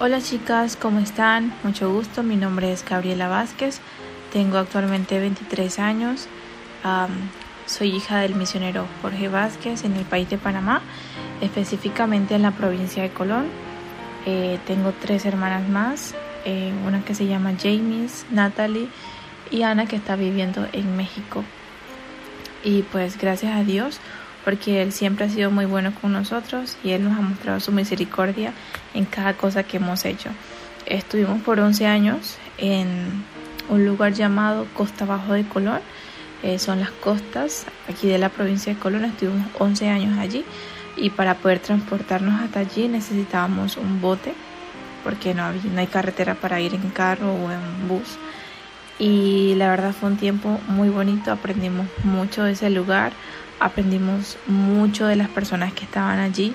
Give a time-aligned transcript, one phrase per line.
[0.00, 1.52] Hola chicas, ¿cómo están?
[1.64, 3.80] Mucho gusto, mi nombre es Gabriela Vázquez,
[4.32, 6.28] tengo actualmente 23 años,
[7.66, 10.82] soy hija del misionero Jorge Vázquez en el país de Panamá,
[11.40, 13.46] específicamente en la provincia de Colón.
[14.24, 18.86] Eh, tengo tres hermanas más, eh, una que se llama James, Natalie
[19.50, 21.42] y Ana que está viviendo en México.
[22.62, 23.98] Y pues gracias a Dios
[24.48, 27.70] porque Él siempre ha sido muy bueno con nosotros y Él nos ha mostrado su
[27.70, 28.54] misericordia
[28.94, 30.30] en cada cosa que hemos hecho.
[30.86, 32.86] Estuvimos por 11 años en
[33.68, 35.80] un lugar llamado Costa Bajo de Colón,
[36.42, 40.46] eh, son las costas aquí de la provincia de Colón, estuvimos 11 años allí
[40.96, 44.32] y para poder transportarnos hasta allí necesitábamos un bote
[45.04, 48.16] porque no, había, no hay carretera para ir en carro o en bus.
[48.98, 53.12] Y la verdad fue un tiempo muy bonito, aprendimos mucho de ese lugar,
[53.60, 56.54] aprendimos mucho de las personas que estaban allí,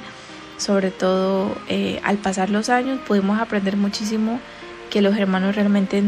[0.58, 4.40] sobre todo eh, al pasar los años pudimos aprender muchísimo
[4.90, 6.04] que los hermanos realmente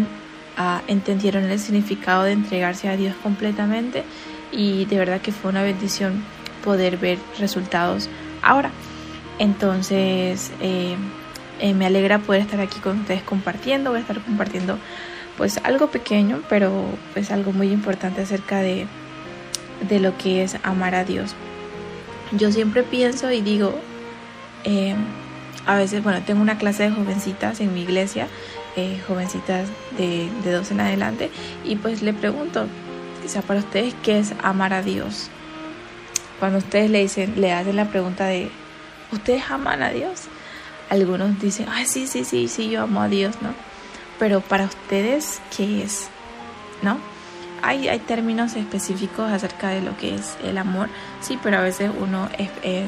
[0.58, 4.04] ah, entendieron el significado de entregarse a Dios completamente
[4.52, 6.24] y de verdad que fue una bendición
[6.64, 8.10] poder ver resultados
[8.42, 8.72] ahora.
[9.40, 10.96] Entonces eh,
[11.60, 14.78] eh, me alegra poder estar aquí con ustedes compartiendo, voy a estar compartiendo
[15.38, 18.88] pues algo pequeño pero pues algo muy importante acerca de
[19.82, 21.36] de lo que es amar a Dios.
[22.32, 23.74] Yo siempre pienso y digo,
[24.64, 24.96] eh,
[25.66, 28.28] a veces, bueno, tengo una clase de jovencitas en mi iglesia,
[28.76, 31.32] eh, jovencitas de, de dos en adelante,
[31.64, 32.68] y pues le pregunto,
[33.24, 35.30] o sea, para ustedes, ¿qué es amar a Dios?
[36.40, 38.50] Cuando ustedes le dicen, le hacen la pregunta de,
[39.12, 40.24] ¿ustedes aman a Dios?
[40.90, 43.54] Algunos dicen, ay, sí, sí, sí, sí, yo amo a Dios, ¿no?
[44.20, 46.10] Pero para ustedes, ¿qué es?
[46.82, 47.00] ¿No?
[47.66, 50.88] Hay, hay términos específicos acerca de lo que es el amor,
[51.20, 52.88] sí, pero a veces uno eh,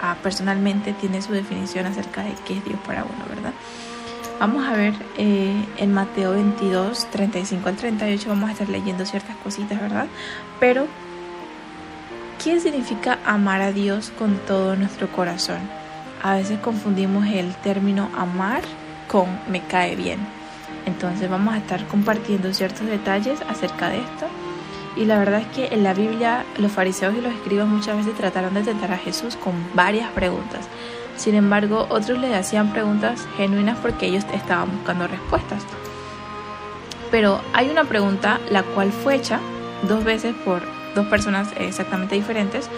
[0.00, 3.52] ah, personalmente tiene su definición acerca de qué es Dios para uno, ¿verdad?
[4.40, 9.36] Vamos a ver eh, en Mateo 22, 35 al 38, vamos a estar leyendo ciertas
[9.36, 10.06] cositas, ¿verdad?
[10.58, 10.86] Pero,
[12.42, 15.58] ¿qué significa amar a Dios con todo nuestro corazón?
[16.22, 18.62] A veces confundimos el término amar
[19.06, 20.37] con me cae bien.
[20.86, 24.26] Entonces vamos a estar compartiendo ciertos detalles acerca de esto.
[24.96, 28.16] Y la verdad es que en la Biblia los fariseos y los escribas muchas veces
[28.16, 30.68] trataron de tentar a Jesús con varias preguntas.
[31.16, 35.62] Sin embargo, otros le hacían preguntas genuinas porque ellos estaban buscando respuestas.
[37.10, 39.40] Pero hay una pregunta la cual fue hecha
[39.88, 40.62] dos veces por
[40.94, 42.68] dos personas exactamente diferentes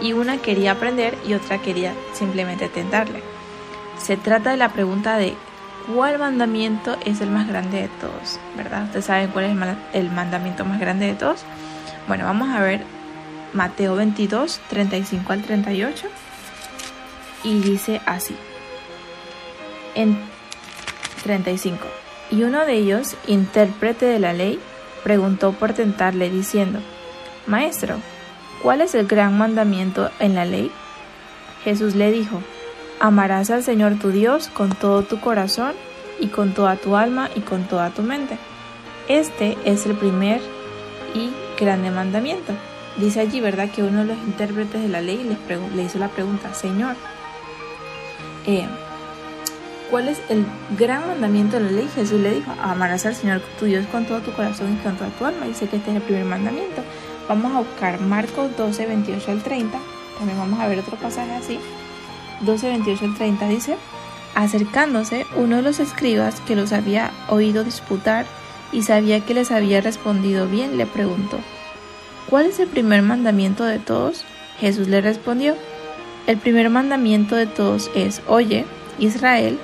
[0.00, 3.22] y una quería aprender y otra quería simplemente tentarle.
[3.98, 5.34] Se trata de la pregunta de
[5.86, 8.40] ¿Cuál mandamiento es el más grande de todos?
[8.56, 8.84] ¿Verdad?
[8.84, 11.44] ¿Ustedes saben cuál es el mandamiento más grande de todos?
[12.08, 12.82] Bueno, vamos a ver
[13.52, 16.06] Mateo 22, 35 al 38.
[17.44, 18.34] Y dice así.
[19.94, 20.18] En
[21.22, 21.86] 35.
[22.30, 24.58] Y uno de ellos, intérprete de la ley,
[25.02, 26.80] preguntó por tentarle diciendo,
[27.46, 27.96] Maestro,
[28.62, 30.72] ¿cuál es el gran mandamiento en la ley?
[31.62, 32.42] Jesús le dijo,
[33.00, 35.72] Amarás al Señor tu Dios con todo tu corazón
[36.20, 38.38] y con toda tu alma y con toda tu mente.
[39.08, 40.40] Este es el primer
[41.14, 42.52] y grande mandamiento.
[42.96, 43.70] Dice allí, ¿verdad?
[43.70, 45.28] Que uno de los intérpretes de la ley
[45.74, 46.94] le hizo la pregunta, Señor,
[48.46, 48.66] eh,
[49.90, 50.46] ¿cuál es el
[50.78, 51.88] gran mandamiento de la ley?
[51.94, 55.10] Jesús le dijo, amarás al Señor tu Dios con todo tu corazón y con toda
[55.10, 55.46] tu alma.
[55.46, 56.82] Dice que este es el primer mandamiento.
[57.28, 59.78] Vamos a buscar Marcos 12, 28 al 30.
[60.18, 61.58] También vamos a ver otro pasaje así.
[62.40, 63.76] 12, 28 al 30 dice,
[64.34, 68.26] acercándose uno de los escribas que los había oído disputar
[68.72, 71.38] y sabía que les había respondido bien, le preguntó,
[72.28, 74.24] ¿cuál es el primer mandamiento de todos?
[74.58, 75.54] Jesús le respondió,
[76.26, 78.64] el primer mandamiento de todos es, oye,
[78.98, 79.58] Israel,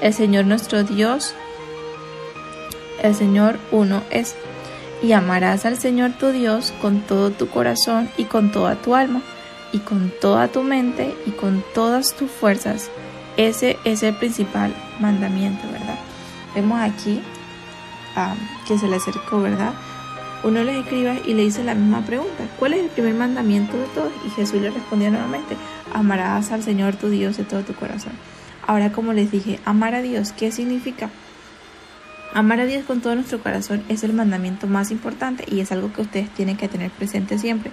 [0.00, 1.34] el Señor nuestro Dios,
[3.02, 4.34] el Señor uno es,
[5.02, 9.22] y amarás al Señor tu Dios con todo tu corazón y con toda tu alma
[9.72, 12.90] y con toda tu mente y con todas tus fuerzas.
[13.36, 15.98] Ese es el principal mandamiento, ¿verdad?
[16.54, 17.20] Vemos aquí
[18.66, 19.72] que se le acercó, ¿verdad?
[20.42, 22.44] Uno le escribe y le dice la misma pregunta.
[22.58, 24.12] ¿Cuál es el primer mandamiento de todos?
[24.26, 25.56] Y Jesús le respondió nuevamente,
[25.92, 28.12] amarás al Señor tu Dios de todo tu corazón.
[28.66, 31.10] Ahora, como les dije, amar a Dios, ¿qué significa?
[32.34, 35.92] Amar a Dios con todo nuestro corazón es el mandamiento más importante y es algo
[35.92, 37.70] que ustedes tienen que tener presente siempre.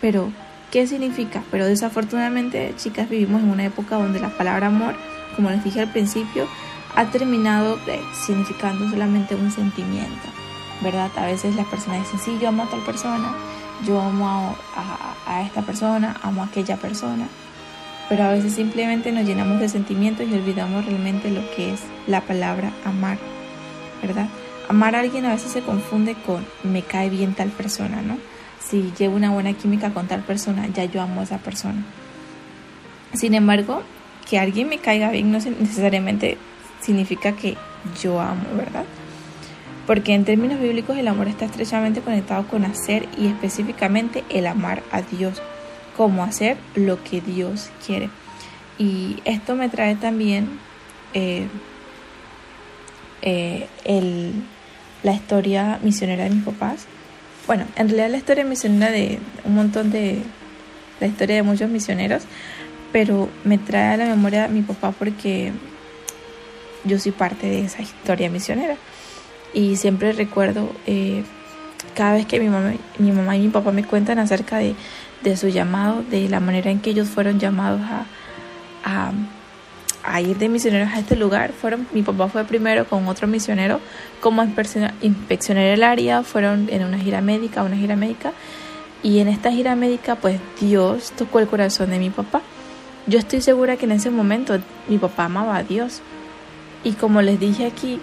[0.00, 0.30] Pero
[0.70, 1.42] ¿Qué significa?
[1.50, 4.94] Pero desafortunadamente, chicas, vivimos en una época donde la palabra amor,
[5.36, 6.46] como les dije al principio,
[6.96, 10.28] ha terminado eh, significando solamente un sentimiento,
[10.82, 11.10] ¿verdad?
[11.16, 13.32] A veces las personas dicen, sí, yo amo a tal persona,
[13.86, 17.28] yo amo a, esta persona, amo a aquella persona,
[18.08, 22.22] pero a veces simplemente nos llenamos de sentimientos y olvidamos realmente lo que es la
[22.22, 23.18] palabra amar,
[24.02, 24.28] ¿verdad?
[24.68, 28.16] Amar a alguien a veces se confunde con me cae bien tal persona, ¿no?
[28.68, 31.84] Si llevo una buena química con tal persona, ya yo amo a esa persona.
[33.14, 33.82] Sin embargo,
[34.28, 36.36] que alguien me caiga bien no necesariamente
[36.80, 37.56] significa que
[38.02, 38.84] yo amo, ¿verdad?
[39.86, 44.82] Porque en términos bíblicos el amor está estrechamente conectado con hacer y específicamente el amar
[44.90, 45.40] a Dios,
[45.96, 48.10] como hacer lo que Dios quiere.
[48.78, 50.58] Y esto me trae también
[51.14, 51.46] eh,
[53.22, 53.68] eh,
[55.02, 56.86] la historia misionera de mis papás.
[57.46, 60.22] Bueno, en realidad la historia misionera de un montón de...
[61.00, 62.22] la historia de muchos misioneros,
[62.92, 65.52] pero me trae a la memoria mi papá porque
[66.84, 68.76] yo soy parte de esa historia misionera.
[69.54, 71.24] Y siempre recuerdo eh,
[71.94, 74.74] cada vez que mi mamá, mi mamá y mi papá me cuentan acerca de,
[75.36, 78.06] su llamado, de la manera en que ellos fueron llamados a,
[78.84, 79.12] a,
[80.20, 81.52] ir de misioneros a este lugar.
[81.52, 83.80] Fueron, mi papá fue primero con otro misionero
[84.20, 88.32] como inspeccionar el área, fueron en una gira médica, una gira médica.
[89.02, 92.42] Y en esta gira médica, pues Dios tocó el corazón de mi papá.
[93.06, 94.58] Yo estoy segura que en ese momento
[94.88, 96.00] mi papá amaba a Dios.
[96.82, 98.00] Y como les dije aquí,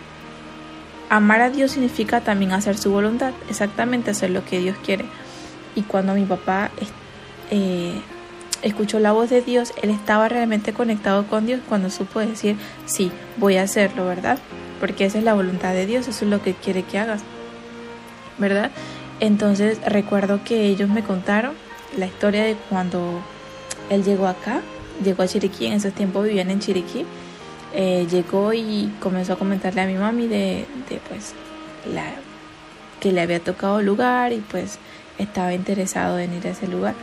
[1.09, 5.05] amar a Dios significa también hacer su voluntad, exactamente hacer lo que Dios quiere.
[5.75, 6.71] Y cuando mi papá
[7.49, 7.99] eh,
[8.63, 12.55] escuchó la voz de Dios, él estaba realmente conectado con Dios cuando supo decir,
[12.85, 14.39] sí, voy a hacerlo, ¿verdad?
[14.79, 17.21] Porque esa es la voluntad de Dios, eso es lo que quiere que hagas,
[18.37, 18.71] ¿verdad?
[19.19, 21.53] Entonces recuerdo que ellos me contaron
[21.97, 23.21] la historia de cuando
[23.89, 24.61] él llegó acá
[25.01, 27.05] llegó a Chiriquí, en esos tiempos vivían en Chiriquí,
[27.73, 30.65] eh, llegó y comenzó a comentarle a mi mami de,
[31.09, 31.33] pues
[31.91, 32.05] la
[32.99, 34.77] que le había tocado lugar y pues
[35.17, 36.95] estaba interesado en ir a ese lugar.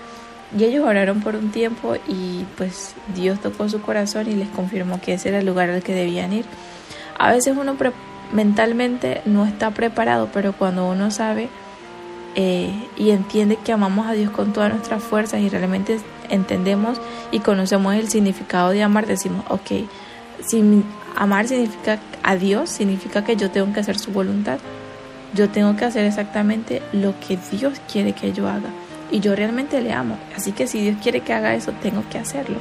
[0.56, 5.00] Y ellos oraron por un tiempo y pues Dios tocó su corazón y les confirmó
[5.00, 6.44] que ese era el lugar al que debían ir.
[7.18, 7.76] A veces uno
[8.32, 11.48] mentalmente no está preparado, pero cuando uno sabe
[12.34, 15.98] eh, y entiende que amamos a Dios con todas nuestras fuerzas y realmente
[16.28, 17.00] entendemos
[17.30, 19.70] y conocemos el significado de amar, decimos, ok,
[20.44, 20.84] si
[21.16, 24.58] amar significa a Dios, significa que yo tengo que hacer su voluntad.
[25.32, 28.70] Yo tengo que hacer exactamente lo que Dios quiere que yo haga.
[29.10, 30.18] Y yo realmente le amo.
[30.36, 32.56] Así que si Dios quiere que haga eso, tengo que hacerlo.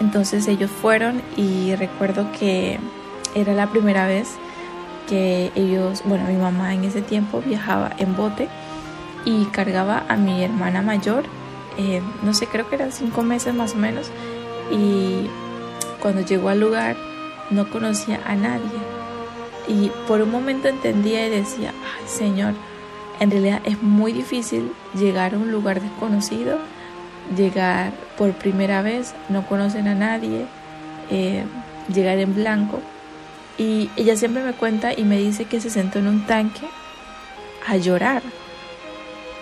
[0.00, 2.78] Entonces ellos fueron y recuerdo que
[3.34, 4.28] era la primera vez
[5.08, 8.48] que ellos, bueno, mi mamá en ese tiempo viajaba en bote
[9.24, 11.24] y cargaba a mi hermana mayor
[11.78, 14.10] eh, no sé, creo que eran cinco meses más o menos.
[14.70, 15.28] Y
[16.00, 16.96] cuando llegó al lugar
[17.50, 18.62] no conocía a nadie.
[19.68, 22.54] Y por un momento entendía y decía, ay Señor,
[23.20, 26.58] en realidad es muy difícil llegar a un lugar desconocido,
[27.36, 30.46] llegar por primera vez, no conocen a nadie,
[31.10, 31.44] eh,
[31.92, 32.80] llegar en blanco.
[33.58, 36.66] Y ella siempre me cuenta y me dice que se sentó en un tanque
[37.66, 38.22] a llorar,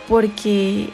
[0.08, 0.90] porque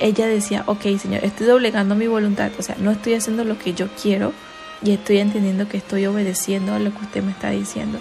[0.00, 3.74] ella decía, ok Señor, estoy doblegando mi voluntad, o sea, no estoy haciendo lo que
[3.74, 4.32] yo quiero
[4.82, 7.98] y estoy entendiendo que estoy obedeciendo a lo que usted me está diciendo.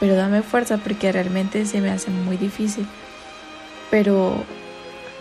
[0.00, 2.86] Pero dame fuerza porque realmente se me hace muy difícil.
[3.90, 4.44] Pero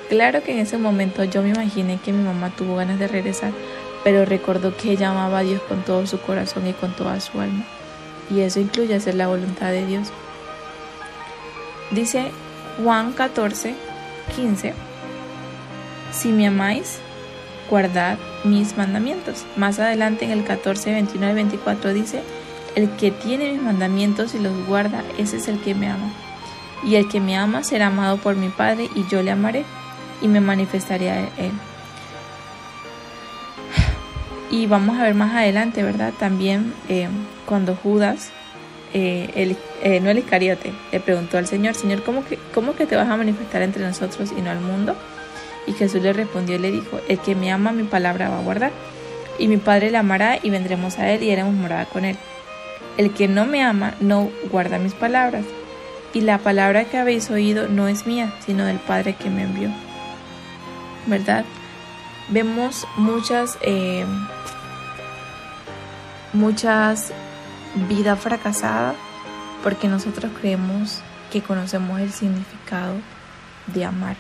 [0.10, 3.52] claro que en ese momento yo me imaginé que mi mamá tuvo ganas de regresar,
[4.04, 7.40] pero recordó que ella amaba a Dios con todo su corazón y con toda su
[7.40, 7.66] alma.
[8.30, 10.10] Y eso incluye hacer la voluntad de Dios.
[11.92, 12.32] Dice
[12.84, 13.76] Juan 14,
[14.36, 14.74] 15
[16.16, 17.00] si me amáis,
[17.70, 19.46] guardad mis mandamientos.
[19.58, 22.22] Más adelante en el 14, 29 y 24 dice,
[22.76, 26.12] el que tiene mis mandamientos y los guarda, ese es el que me ama.
[26.84, 29.64] Y el que me ama será amado por mi Padre y yo le amaré
[30.22, 31.52] y me manifestaré a él.
[34.52, 36.14] Y vamos a ver más adelante, ¿verdad?
[36.20, 37.08] También eh,
[37.46, 38.32] cuando Judas,
[38.94, 42.86] eh, el, eh, no el Iscariote, le preguntó al Señor, Señor, ¿cómo que, ¿cómo que
[42.86, 44.96] te vas a manifestar entre nosotros y no al mundo?
[45.66, 48.44] Y Jesús le respondió y le dijo, el que me ama mi palabra va a
[48.44, 48.72] guardar,
[49.40, 52.18] y mi Padre le amará y vendremos a él y haremos morada con él.
[52.98, 55.46] El que no me ama no guarda mis palabras,
[56.14, 59.70] y la palabra que habéis oído no es mía, sino del Padre que me envió.
[61.08, 61.44] ¿Verdad?
[62.30, 64.06] Vemos muchas, eh,
[66.32, 67.12] muchas
[67.90, 68.96] vidas fracasadas
[69.62, 72.96] porque nosotros creemos que conocemos el significado
[73.68, 74.16] de amar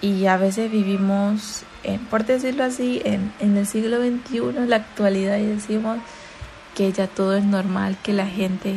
[0.00, 1.64] y a veces vivimos,
[2.10, 5.98] por decirlo así, en, en el siglo XXI, en la actualidad, y decimos
[6.78, 8.76] que ya todo es normal, que la gente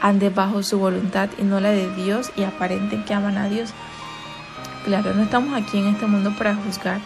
[0.00, 3.74] ande bajo su voluntad y no la de Dios y aparenten que aman a Dios.
[4.86, 7.02] Claro, no estamos aquí en este mundo para juzgar,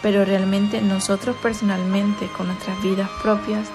[0.00, 3.68] pero realmente nosotros personalmente, con nuestras vidas propias,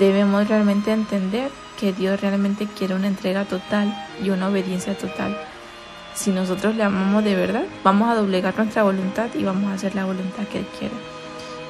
[0.00, 5.38] debemos realmente entender que Dios realmente quiere una entrega total y una obediencia total.
[6.14, 9.94] Si nosotros le amamos de verdad, vamos a doblegar nuestra voluntad y vamos a hacer
[9.94, 10.94] la voluntad que Él quiere.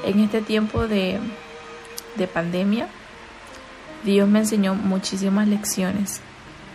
[0.06, 1.20] En este tiempo de,
[2.16, 2.88] de pandemia,
[4.04, 6.20] Dios me enseñó muchísimas lecciones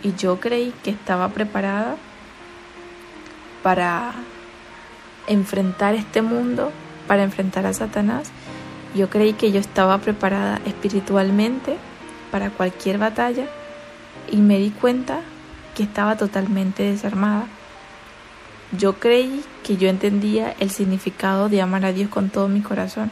[0.02, 1.96] y yo creí que estaba preparada
[3.62, 4.12] para
[5.26, 6.72] enfrentar este mundo,
[7.06, 8.30] para enfrentar a Satanás.
[8.94, 11.76] Yo creí que yo estaba preparada espiritualmente
[12.30, 13.44] para cualquier batalla
[14.30, 15.20] y me di cuenta
[15.74, 17.46] que estaba totalmente desarmada.
[18.72, 23.10] Yo creí que yo entendía el significado de amar a Dios con todo mi corazón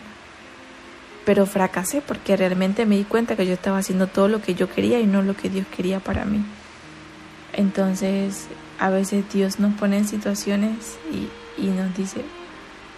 [1.26, 4.71] pero fracasé porque realmente me di cuenta que yo estaba haciendo todo lo que yo
[4.71, 6.40] quería y no lo que Dios quería para mí.
[7.52, 8.47] Entonces,
[8.78, 10.97] a veces Dios nos pone en situaciones
[11.59, 12.23] y, nos dice,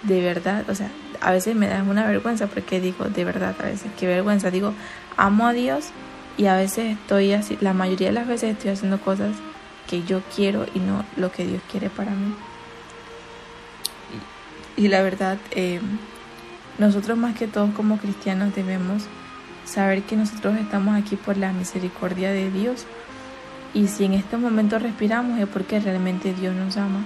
[0.03, 0.91] de verdad, o sea,
[1.23, 4.75] a veces me da una vergüenza porque digo, de verdad, a veces, qué vergüenza, digo,
[5.17, 5.87] amo a Dios
[6.37, 9.31] y a veces estoy así, la mayoría de las veces estoy haciendo cosas
[9.89, 12.35] que yo quiero y no lo que Dios quiere para mí.
[14.77, 15.81] Y, la verdad, eh,
[16.79, 19.05] nosotros más que todos como cristianos debemos
[19.65, 22.87] saber que nosotros estamos aquí por la misericordia de Dios.
[23.75, 27.05] Y si en este momento respiramos es porque realmente Dios nos ama.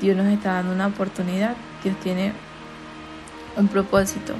[0.00, 1.56] Dios nos está dando una oportunidad.
[1.82, 2.32] Dios tiene
[3.56, 4.34] un propósito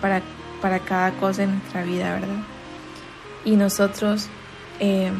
[0.00, 0.22] para,
[0.62, 2.42] para cada cosa en nuestra vida, ¿verdad?
[3.44, 4.28] Y nosotros
[4.80, 5.12] eh,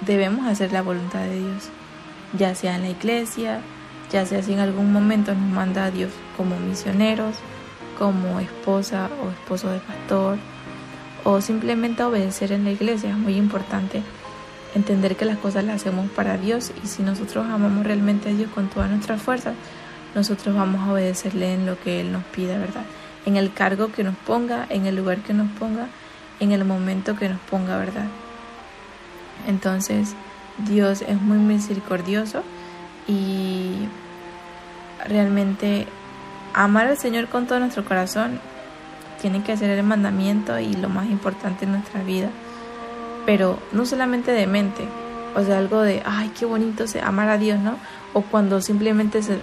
[0.00, 1.68] debemos hacer la voluntad de Dios,
[2.36, 3.60] ya sea en la iglesia,
[4.10, 7.36] ya sea si en algún momento nos manda a Dios como misioneros
[7.98, 10.38] como esposa o esposo de pastor
[11.24, 13.10] o simplemente obedecer en la iglesia.
[13.10, 14.02] Es muy importante
[14.74, 18.50] entender que las cosas las hacemos para Dios y si nosotros amamos realmente a Dios
[18.50, 19.54] con todas nuestras fuerzas,
[20.14, 22.84] nosotros vamos a obedecerle en lo que Él nos pida, ¿verdad?
[23.26, 25.88] En el cargo que nos ponga, en el lugar que nos ponga,
[26.40, 28.06] en el momento que nos ponga, ¿verdad?
[29.46, 30.14] Entonces,
[30.58, 32.42] Dios es muy misericordioso
[33.08, 33.72] y
[35.06, 35.86] realmente
[36.54, 38.40] amar al Señor con todo nuestro corazón
[39.20, 42.28] tiene que ser el mandamiento y lo más importante en nuestra vida.
[43.26, 44.86] Pero no solamente de mente,
[45.34, 47.76] o sea, algo de, ay, qué bonito se amar a Dios, ¿no?
[48.12, 49.38] O cuando simplemente se,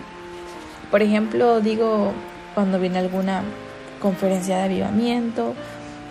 [0.89, 2.13] por ejemplo, digo,
[2.53, 3.41] cuando viene alguna
[3.99, 5.55] conferencia de avivamiento,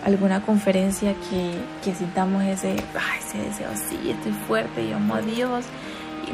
[0.05, 1.53] alguna conferencia que,
[1.83, 5.65] que sintamos ese, ay, ese deseo, sí, estoy fuerte, yo amo a Dios.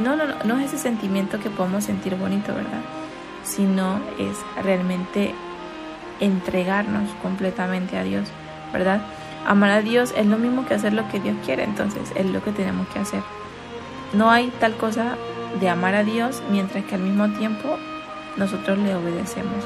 [0.03, 2.81] No, no, no, no es ese sentimiento que podemos sentir bonito, ¿verdad?
[3.48, 5.34] Sino es realmente
[6.20, 8.27] entregarnos completamente a Dios,
[8.74, 9.01] ¿verdad?
[9.46, 12.44] Amar a Dios es lo mismo que hacer lo que Dios quiere, entonces es lo
[12.44, 13.22] que tenemos que hacer.
[14.13, 15.16] No hay tal cosa
[15.60, 17.77] de amar a Dios mientras que al mismo tiempo
[18.36, 19.63] nosotros le obedecemos.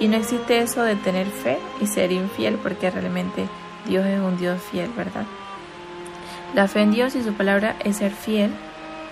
[0.00, 3.46] Y no existe eso de tener fe y ser infiel porque realmente
[3.86, 5.24] Dios es un Dios fiel, ¿verdad?
[6.54, 8.50] La fe en Dios y su palabra es ser fiel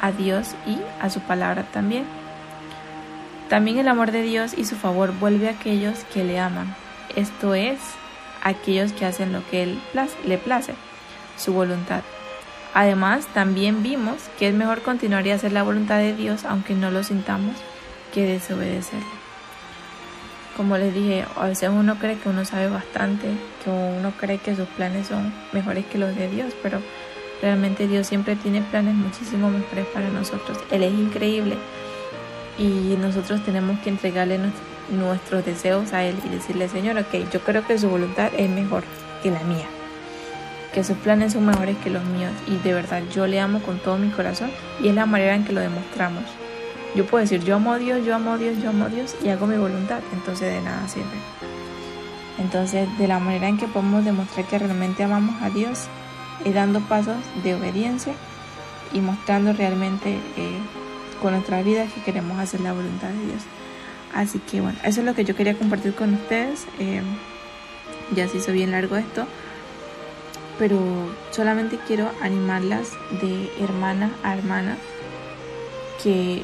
[0.01, 2.05] a Dios y a su palabra también.
[3.49, 6.75] También el amor de Dios y su favor vuelve a aquellos que le aman,
[7.15, 7.79] esto es,
[8.43, 9.81] aquellos que hacen lo que Él
[10.27, 10.75] le place,
[11.37, 12.03] su voluntad.
[12.73, 16.91] Además, también vimos que es mejor continuar y hacer la voluntad de Dios aunque no
[16.91, 17.55] lo sintamos
[18.13, 19.05] que desobedecerle.
[20.57, 23.27] Como les dije, a veces uno cree que uno sabe bastante,
[23.63, 26.81] que uno cree que sus planes son mejores que los de Dios, pero
[27.43, 30.59] realmente Dios siempre tiene planes muchísimo mejores para nosotros.
[30.71, 31.57] Él es increíble
[32.59, 34.39] y nosotros tenemos que entregarle
[34.91, 38.85] nuestros deseos a Él y decirle, Señor, ok, yo creo que su voluntad es mejor
[39.23, 39.67] que la mía,
[40.73, 43.79] que sus planes son mejores que los míos y de verdad yo le amo con
[43.79, 46.25] todo mi corazón y es la manera en que lo demostramos.
[46.95, 49.17] Yo puedo decir, yo amo a Dios, yo amo a Dios, yo amo a Dios
[49.25, 51.19] y hago mi voluntad, entonces de nada sirve.
[52.39, 55.87] Entonces, de la manera en que podemos demostrar que realmente amamos a Dios
[56.45, 58.15] es dando pasos de obediencia
[58.93, 60.59] y mostrando realmente eh,
[61.25, 63.43] con nuestras vidas que queremos hacer la voluntad de Dios.
[64.13, 66.67] Así que bueno, eso es lo que yo quería compartir con ustedes.
[66.79, 67.01] Eh,
[68.15, 69.27] ya se hizo bien largo esto,
[70.59, 70.79] pero
[71.31, 72.91] solamente quiero animarlas
[73.23, 74.77] de hermana a hermana
[76.03, 76.43] que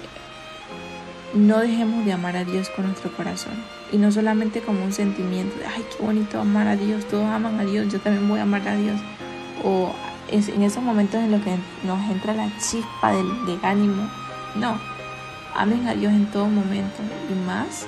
[1.34, 3.62] no dejemos de amar a Dios con nuestro corazón.
[3.92, 7.60] Y no solamente como un sentimiento de, ay, qué bonito amar a Dios, todos aman
[7.60, 8.98] a Dios, yo también voy a amar a Dios.
[9.62, 9.94] O
[10.30, 14.08] en esos momentos en los que nos entra la chispa del, del ánimo
[14.56, 14.78] no,
[15.54, 17.86] amen a Dios en todo momento y más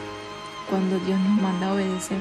[0.68, 2.18] cuando Dios nos manda a obedecer,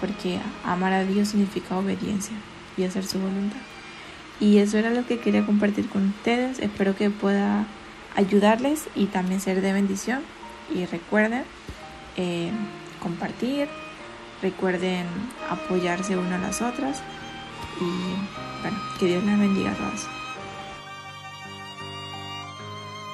[0.00, 2.36] porque amar a Dios significa obediencia
[2.76, 3.58] y hacer su voluntad.
[4.40, 6.60] Y eso era lo que quería compartir con ustedes.
[6.60, 7.66] Espero que pueda
[8.14, 10.20] ayudarles y también ser de bendición.
[10.72, 11.42] Y recuerden,
[12.16, 12.50] eh,
[13.02, 13.68] compartir,
[14.42, 15.06] recuerden
[15.50, 17.02] apoyarse uno a las otras
[17.80, 20.17] y bueno, que Dios las bendiga a todas.